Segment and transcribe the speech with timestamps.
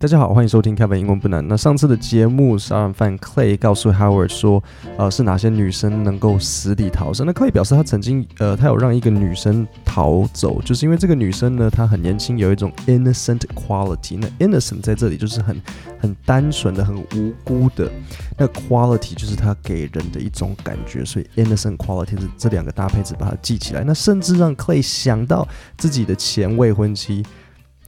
[0.00, 1.44] 大家好，欢迎收听 Kevin 英文不难。
[1.48, 4.62] 那上次的节目，杀人犯 Clay 告诉 Howard 说，
[4.96, 7.26] 呃，是哪些女生能够死里逃生？
[7.26, 14.16] 那 Clay 表示他曾经，呃，他有让一个女生逃走，就是因为这个女生呢，她很年轻，有一种 innocent quality。
[14.20, 15.60] 那 innocent 在这里就是很
[15.98, 17.90] 很单纯的、很无辜的。
[18.36, 23.82] 那 quality 就是她给人的一种感觉，所以 innocent quality 是这两个搭配词把它记起来。
[23.82, 27.26] 那甚至让 Clay 想到自己的前未婚妻。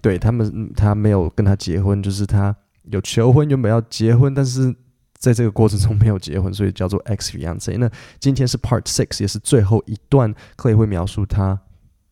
[0.00, 2.54] 对他们，他没有跟他结婚，就是他
[2.84, 4.74] 有求婚，原本要结婚，但是
[5.18, 7.76] 在这个过程中没有结婚，所以叫做 X fiance。
[7.78, 11.60] 那今天是 Part Six，也是最后一段，Clay 会描述他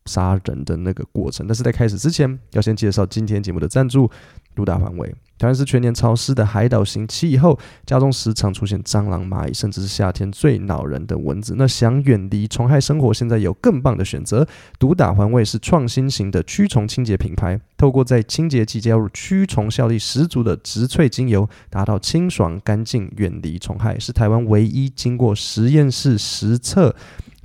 [0.09, 1.45] 杀人的那个过程。
[1.45, 4.09] 但是在开始之前，要先介绍今天节目的赞助，
[4.55, 5.13] 独打环卫。
[5.37, 11.53] 台湾是全年潮湿的海岛型气候，家中时常出现蟑螂、蚂蚁，甚至是夏天最恼人的蚊子。
[11.57, 14.45] 那想远离虫害生活，现在有更棒的选择。
[14.77, 26.93] 独打环卫是创新型的驱虫清洁品牌，透过在清洁剂加入驱虫效力十足的植萃精油，达到清爽、干净、远离虫害，是台湾唯一经过实验室实测。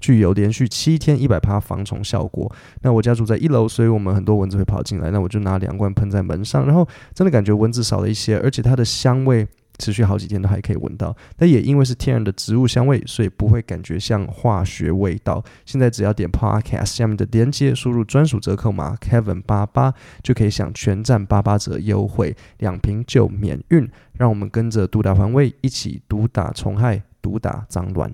[0.04, 2.54] 具有连续七天一百趴防虫效果。
[2.82, 5.10] 那我家住在一楼，所以我们很多蚊子会跑进来。
[5.10, 11.16] 那我就拿两罐喷在门上，然后真的感觉蚊子少了一些，而且它的香味持续好几天都还可以闻到。
[11.38, 15.42] 但也因为是天然的植物香味，所以不会感觉像化学味道。
[15.64, 23.88] 现在只要点 Podcast 下面的链接，输入专属折扣码 Kevin 八八，就可以享全站八八折优惠，两瓶就免运。
[24.18, 28.12] 让我们跟着毒打环卫一起毒打虫害，毒打脏乱。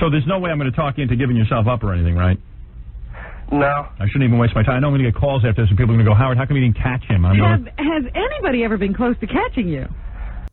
[0.00, 2.16] So there's no way I'm going to talk you into giving yourself up or anything,
[2.16, 2.38] right?
[3.52, 3.86] No.
[4.00, 4.76] I shouldn't even waste my time.
[4.76, 6.14] I know I'm going to get calls after this, and people are going to go,
[6.14, 7.24] Howard, how come you didn't catch him?
[7.24, 9.86] I'm have, has anybody ever been close to catching you?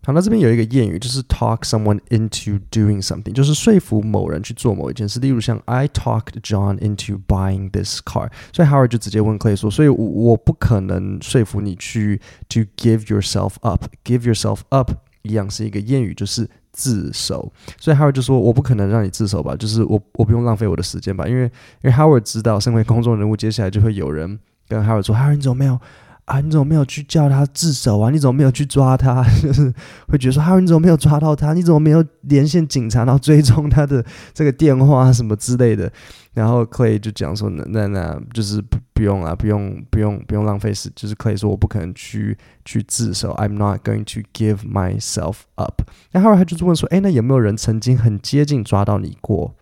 [0.04, 5.20] 好，那这边有一个谚语，就是 talk someone into doing something，就是说服某人去做某一件事。
[5.20, 14.22] 例如像 I talked John into buying this car，所以 Howard 就直接问 Clay 说，所以我我不可能说服你去 to give yourself up，give
[14.22, 14.92] yourself up
[15.27, 16.49] 一样是一个谚语，就是。
[16.79, 21.45] 自首，所以 Howard 就说：“我不可能让你自首吧，就是我我不用浪费我的时间吧，因为
[21.81, 24.39] 因为 Howard 知道，身为公众人物，接下来就会有人
[24.69, 25.81] 跟 Howard 说：‘Howard 你怎么没有
[26.27, 26.41] 啊？
[26.41, 28.11] 你怎么没有去叫他自首啊？
[28.11, 29.73] 你怎么没有去抓他？’ 就是
[30.07, 31.53] 会觉得说：‘Howard 你怎么没有抓到他？
[31.55, 35.91] 你怎么没有连线警察，然后追踪他的这个电话什么之类的？’
[36.35, 42.35] 然后 Clay 就讲说：‘那那那就是。’不不用啊，不用，不用，不用浪费时，就是可以说我不可能去
[42.65, 45.83] 去自首，I'm not going to give myself up。
[46.13, 49.55] 然后他就是问说，哎，那有没有人曾经很接近抓到你过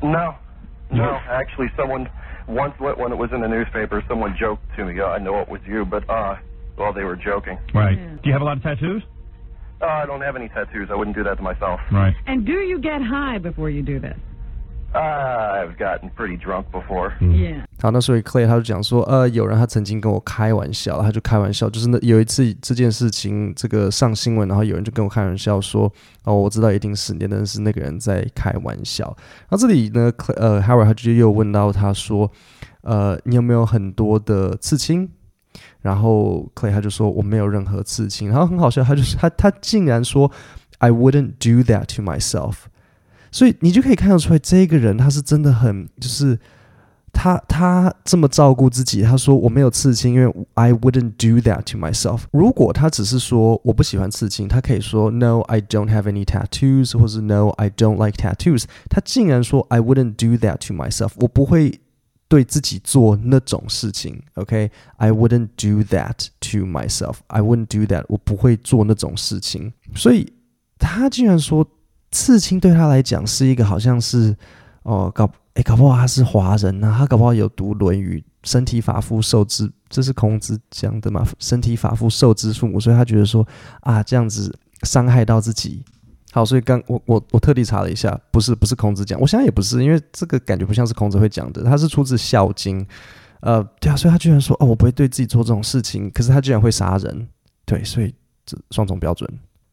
[0.00, 0.34] ？No,
[0.88, 2.08] no, actually, someone
[2.50, 5.60] once when it was in the newspaper, someone joked to me, I know it was
[5.66, 6.36] you, but uh,
[6.76, 7.58] well, they were joking.
[7.74, 7.96] Right.
[8.22, 9.02] Do you have a lot of tattoos?
[9.80, 10.88] Uh, I don't have any tattoos.
[10.90, 11.80] I wouldn't do that to myself.
[11.90, 12.14] Right.
[12.26, 14.16] And do you get high before you do this?
[14.94, 17.16] Uh, I've gotten pretty drunk before.
[17.20, 17.64] Yeah.
[17.82, 25.90] 好，那所以 Clay 他就讲说，呃，有人他曾经跟我开玩笑，他就开玩笑，就是那有一次这件事情这个上新闻，然后有人就跟我开玩笑说，
[26.24, 29.06] 哦，我知道一定是你，但是那个人在开玩笑。
[29.48, 32.30] 然后这里呢，呃，Harry 他就又问到他说，
[32.82, 35.08] 呃，你有没有很多的刺青？
[35.80, 38.28] 然后 Clay 他就说我没有任何刺青。
[38.28, 40.30] 然后很好笑，他就是他他竟然说
[40.78, 42.56] ，I wouldn't do that to myself。
[43.32, 46.38] 所以你就可以看得出来，这个人他是真的很，就是
[47.12, 49.02] 他他这么照顾自己。
[49.02, 52.22] 他说我没有刺青，因为 I wouldn't do that to myself。
[52.32, 58.64] 如果他只是说我不喜欢刺青，他可以说 No, I don't have any tattoos，或是 No, I don't like tattoos。
[58.88, 61.80] 他竟然说 I wouldn't do that to myself，我不会
[62.28, 64.22] 对自己做那种事情。
[64.34, 69.72] OK，I wouldn't do that to myself，I wouldn't do that，我不会做那种事情。
[69.94, 70.32] 所以
[70.78, 71.66] 他竟然说。
[72.12, 74.36] 刺青对他来讲是一个好像是
[74.82, 75.30] 哦搞
[75.62, 81.26] 搞不好他是华人啊，他搞不好有读《论语》，身体发肤受之，这是孔子讲的嘛？
[81.38, 83.46] 身体发肤受之父母，所以他觉得说
[83.80, 85.84] 啊这样子伤害到自己。
[86.32, 92.84] 好，所以刚我我我特地查了一下，不是不是孔子讲，我想也不是，因为这个感觉不像是孔子会讲的，他是出自《孝经》。
[93.40, 97.26] 呃，对啊，所以他居然说哦，我不会对自己做这种事情，可是他居然会杀人，
[97.64, 99.26] 对，所以这双重标准。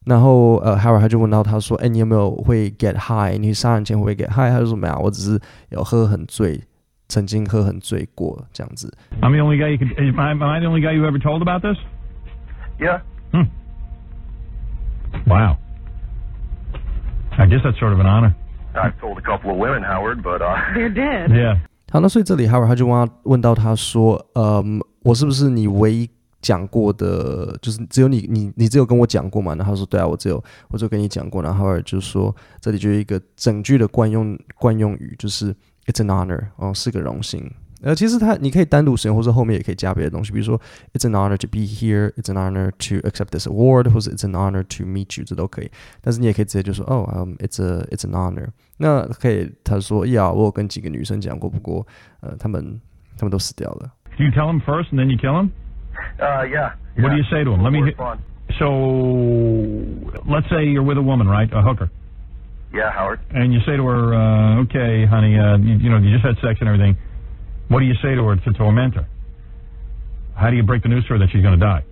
[0.08, 3.38] 然后呃，Howard 他就问到他说：“哎，你有没有会 get high？
[3.38, 5.38] 你杀人前会不会 get high？” 他就说：“没有，我只是
[5.70, 6.62] 有喝很醉，
[7.10, 8.90] 曾经喝很醉过这样子。”
[9.22, 9.94] I'm the only guy you could.
[10.00, 11.78] Am I, am I the only guy you ever told about this?
[12.80, 13.02] Yeah.
[13.34, 13.50] Hmm.
[15.26, 15.58] Wow.
[17.38, 18.34] I guess that's sort of an honor.
[18.74, 20.56] I've told a couple of women, Howard, but uh.
[20.74, 21.32] They're dead.
[21.32, 21.58] Yeah.
[21.92, 26.10] 好，那所以这里 Howard 他就问他问到他说：“嗯，我是不是你唯一？”
[26.48, 29.54] 讲过的，就是只有你，你，你只有跟我讲过嘛？
[29.56, 31.44] 然后他说，对啊，我只有，我就跟你讲过。
[31.44, 35.54] 然后后来就说，这里就有一个整句的惯用惯用语，就是
[35.88, 37.52] It's an honor，哦，是个荣幸。
[37.82, 40.58] 呃，其实它你可以单独使用，或者后面也可以加别的东西，比如说
[40.94, 44.32] It's an honor to be here, It's an honor to accept this award，或者 It's an
[44.32, 45.70] honor to meet you，这都可以。
[46.02, 48.48] 但是你也可以直接就说哦，嗯、oh,，It's a It's an honor。
[48.78, 51.86] 那可以他说呀，我有跟几个女生讲过，不过
[52.22, 52.80] 呃，他们
[53.18, 53.92] 他们都死掉了。
[54.18, 55.50] Do you tell them first and then you kill them?
[56.20, 56.74] Uh, yeah.
[57.00, 57.64] What do you say to him?
[57.64, 57.94] Let me.
[58.60, 61.52] So, let's say you're with a woman, right?
[61.54, 61.92] A hooker.
[62.74, 63.20] Yeah, Howard.
[63.32, 66.36] And you say to her, uh, "Okay, honey, uh, you, you know, you just had
[66.42, 66.98] sex and everything.
[67.68, 69.08] What do you say to her to torment her?
[70.36, 71.84] How do you break the news to her that she's going to die?"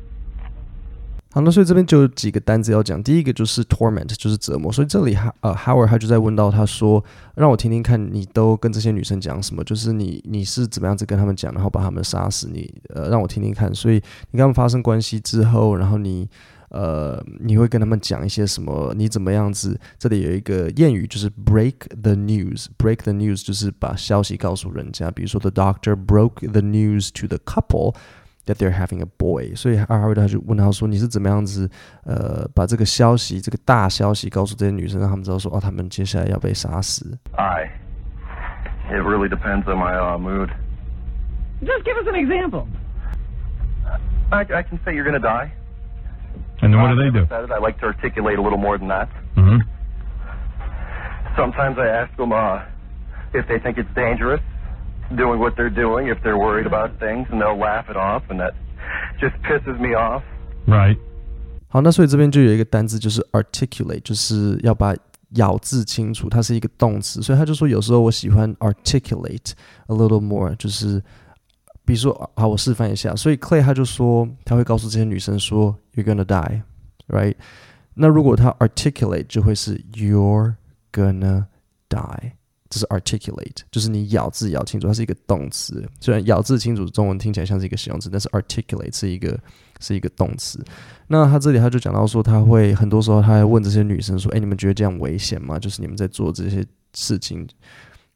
[1.36, 3.04] 好，那所以这边就有几个单子要讲。
[3.04, 4.72] 第一个就是 torment，就是折磨。
[4.72, 7.04] 所以这里哈呃 Howard 他就在问到他说，
[7.36, 13.76] 让我听听看你都跟这些女生讲什么，就是你你是怎么样子跟他们讲，然后把他们杀死你，呃，让我听听看。
[13.76, 13.96] 所以
[14.32, 16.26] 你跟他们发生关系之后，然后你
[16.70, 18.94] 呃你会跟他们讲一些什么？
[18.96, 19.78] 你怎么样子？
[20.00, 25.12] 这里有一个谚语就是 break the news，break the news 就是把消息告诉人家。
[25.12, 27.94] 比如说 the doctor broke the news to the couple。
[28.47, 31.71] That they're having a boy，所以阿哈维他就问他说：“你是怎么样子，
[32.05, 37.71] 呃，把这个消息，这个大消息告诉这些女生，让他们知道说，哦，他们接下来要被杀死。” I.
[38.91, 40.49] It really depends on my uh, mood.
[41.63, 42.67] Just give us an example.
[44.33, 45.53] I, I can say you're going to die.
[46.63, 47.27] And then what do they do?
[47.29, 47.53] Said it.
[47.53, 49.09] I like to articulate a little more than that.
[49.37, 49.61] Mm-hmm.
[51.37, 52.63] Sometimes I ask them uh,
[53.33, 54.41] if they think it's dangerous.
[55.17, 58.39] doing what they're doing if they're worried about things, and they'll laugh it off, and
[58.39, 58.55] that
[59.21, 60.23] just pisses me off.
[60.67, 60.99] Right.
[61.69, 64.95] 好，那所以这边就有一个单字，就是 articulate，就是要把
[65.35, 69.53] 咬字清楚，它是一个动词，所以他就说有时候我喜欢 articulate
[69.87, 71.01] a little more，就是
[71.85, 73.15] 比如说，好，我示范一下。
[73.15, 77.35] 所以 Clay 他就说他会告诉这些女生说 you're gonna die，right？
[77.95, 80.55] 那如果他 articulate 就会是 you're
[80.93, 81.47] gonna
[81.89, 82.33] die。
[82.70, 85.88] 这是 articulate，就是你咬字咬清楚，它是一个动词。
[86.02, 89.40] 虽然咬字清楚，中文听起来像是一个形容词，但是 articulate 是一个
[89.80, 90.64] 是一个动词。
[91.08, 95.60] 那他这里他就讲到说，他会很多时候他还问这些女生说：“哎，你们觉得这样危险吗？
[95.60, 96.66] 就是你们在做这些
[96.96, 97.48] 事情，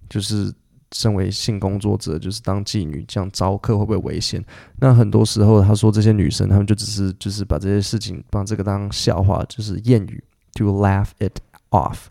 [0.10, 0.51] 就是
[0.94, 4.44] 身为性工作者，就是当妓女这样招客会不会危险？”
[4.81, 10.24] 那很多时候他说这些女生，她们就只是就是把这些事情把这个当笑话，就是谚语
[10.56, 11.38] ，to laugh it
[11.69, 12.07] off。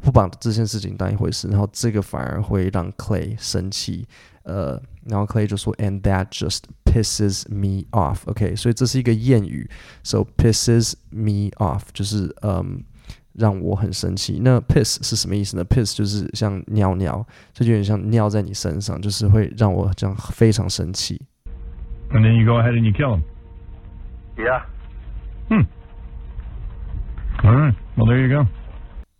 [0.00, 4.06] 不把这件事情当一回事，然后这个反而会让 Clay 生气，
[4.44, 9.68] 呃，然后 Clay 就说，and that just pisses me off，OK，okay，所以这是一个谚语
[10.02, 12.82] ，so pisses me off 就是嗯
[13.34, 14.40] 让我很生气。
[14.42, 21.20] 那 piss 是什么意思呢？piss 就是像尿尿，这就有点像尿在你身上，就是会让我这样非常生气。
[22.10, 23.22] And then you go ahead and you kill him.
[24.36, 24.64] Yeah.
[25.48, 25.66] Hmm.
[27.42, 27.74] All right.
[27.96, 28.46] Well, there you go.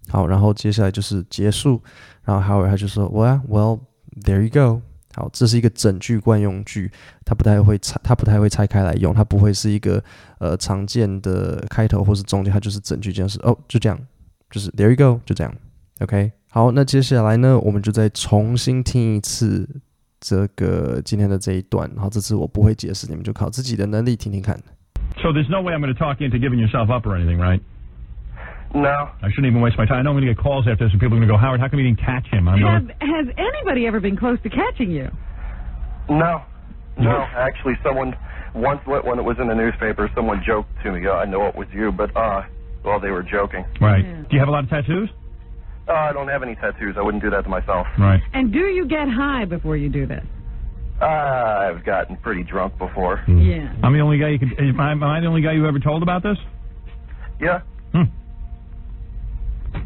[0.09, 1.81] 好，然后接下来就是结束，
[2.25, 3.81] 然后 Howard 他就说，Well, well,
[4.25, 4.83] there you go。
[5.15, 6.91] 好，这是一个整句惯用句，
[7.25, 10.03] 他不太会拆，他不太会拆开来用，它不会是一个
[10.39, 13.99] 呃常见的开头或是中间，它就是整句这样是哦，就这样，
[14.51, 15.55] 就是 There you go，就这样
[16.01, 16.33] ，OK。
[16.49, 19.69] 好，那接下来呢，我们就再重新听一次
[20.19, 24.59] 这个今天的这一段，然后这次我不会解释，你们就靠自己的能力听听看。
[25.23, 27.61] So there's no way I'm going to talk into giving yourself up or anything, right?
[28.75, 29.11] No.
[29.23, 29.99] I shouldn't even waste my time.
[29.99, 31.37] I know I'm going to get calls after this, and people are going to go,
[31.37, 32.49] Howard, how come you didn't catch him?
[32.49, 32.95] I'm Have, gonna...
[33.01, 35.09] has anybody ever been close to catching you?
[36.09, 36.43] No.
[36.99, 37.27] No.
[37.37, 38.17] Actually, someone
[38.55, 41.09] once when it was in the newspaper, someone joked to me.
[41.09, 42.43] I know it was you, but uh,
[42.85, 43.65] well, they were joking.
[43.81, 44.05] Right.
[44.05, 44.23] Yeah.
[44.23, 45.09] Do you have a lot of tattoos?
[45.89, 46.97] Uh, I don't have any tattoos.
[46.99, 47.87] I wouldn't do that to myself.
[47.99, 48.21] Right.
[48.35, 50.25] And do you get high before you do this?
[51.01, 53.25] Uh, I've gotten pretty drunk before.
[53.27, 53.49] Mm.
[53.49, 53.75] Yeah.
[53.83, 54.53] I'm the only guy you could.
[54.59, 56.37] Am I, am I the only guy you ever told about this?
[57.41, 57.63] Yeah.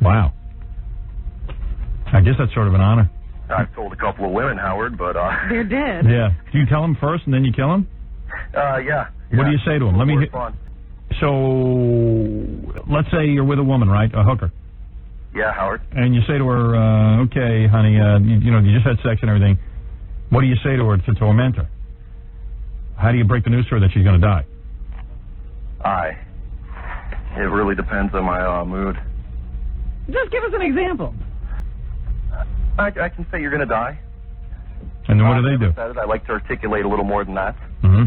[0.06, 0.32] Wow.
[2.12, 3.10] I guess that's sort of an honor.
[3.50, 5.30] I've told a couple of women, Howard, but uh.
[5.48, 6.04] They're dead.
[6.08, 6.30] Yeah.
[6.52, 7.88] Do you tell them first and then you kill them?
[8.54, 9.08] Uh, yeah.
[9.34, 9.98] What do you say to them?
[9.98, 10.14] Let me.
[10.14, 10.56] More Hit, fun.
[11.20, 14.10] so, let's say you're with a woman, right?
[14.14, 14.52] A hooker.
[15.34, 15.82] Yeah, Howard.
[15.92, 18.96] And you say to her, uh, "Okay, honey, uh, you, you know, you just had
[19.02, 19.58] sex and everything.
[20.30, 21.68] What do you say to her to torment her?
[22.96, 24.44] How do you break the news to her that she's going to die?"
[25.84, 26.16] I.
[27.36, 28.96] It really depends on my uh, mood.
[30.10, 31.14] Just give us an example.
[32.78, 33.98] I, I can say you're going to die.
[35.08, 35.72] And then what do they do?
[35.74, 35.98] Said it.
[35.98, 37.56] I like to articulate a little more than that.
[37.82, 38.04] Mm-hmm.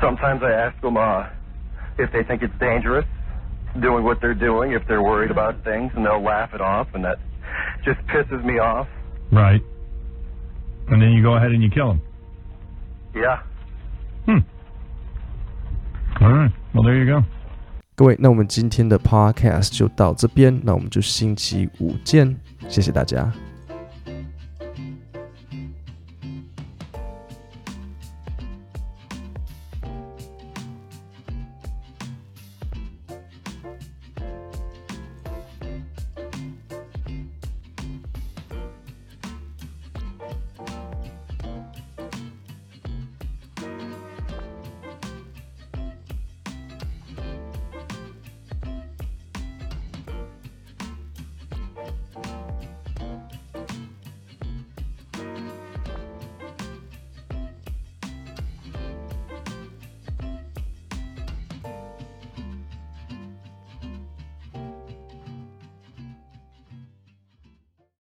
[0.00, 1.26] Sometimes I ask them uh,
[1.98, 3.06] if they think it's dangerous,
[3.80, 7.04] doing what they're doing, if they're worried about things, and they'll laugh it off, and
[7.04, 7.18] that
[7.84, 8.86] just pisses me off.
[9.32, 9.62] Right.
[10.88, 12.02] And then you go ahead and you kill them.
[13.14, 13.42] Yeah.
[14.26, 14.38] Hmm.
[16.22, 16.50] All right.
[16.74, 17.22] Well, there you go.
[17.96, 22.36] 各位，那我们今天的 podcast 就到这边，那我们就星期五见，
[22.68, 23.32] 谢谢大家。